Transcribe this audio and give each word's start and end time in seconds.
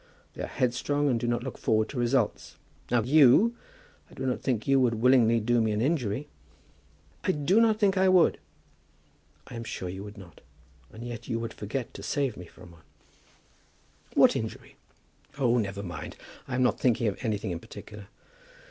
They 0.33 0.41
are 0.41 0.47
headstrong 0.47 1.09
and 1.09 1.19
do 1.19 1.27
not 1.27 1.43
look 1.43 1.59
forward 1.59 1.87
to 1.89 1.99
results. 1.99 2.55
Now 2.89 3.03
you, 3.03 3.55
I 4.09 4.15
do 4.15 4.25
not 4.25 4.41
think 4.41 4.67
you 4.67 4.79
would 4.79 4.95
willingly 4.95 5.39
do 5.39 5.61
me 5.61 5.73
an 5.73 5.79
injury?" 5.79 6.27
"I 7.23 7.31
do 7.33 7.61
not 7.61 7.77
think 7.77 7.99
I 7.99 8.09
would." 8.09 8.39
"I 9.45 9.53
am 9.53 9.63
sure 9.63 9.89
you 9.89 10.03
would 10.03 10.17
not; 10.17 10.41
but 10.89 11.03
yet 11.03 11.27
you 11.27 11.37
would 11.39 11.53
forget 11.53 11.93
to 11.93 12.01
save 12.01 12.35
me 12.35 12.47
from 12.47 12.71
one." 12.71 12.83
"What 14.15 14.35
injury?" 14.35 14.75
"Oh, 15.37 15.59
never 15.59 15.83
mind. 15.83 16.15
I 16.47 16.55
am 16.55 16.63
not 16.63 16.79
thinking 16.79 17.07
of 17.07 17.23
anything 17.23 17.51
in 17.51 17.59
particular. 17.59 18.07